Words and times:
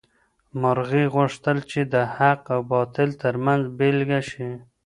مرغۍ 0.61 1.05
غوښتل 1.15 1.57
چې 1.71 1.81
د 1.93 1.95
حق 2.15 2.41
او 2.55 2.61
باطل 2.73 3.09
تر 3.23 3.35
منځ 3.45 3.63
بېلګه 3.77 4.21
شي. 4.29 4.49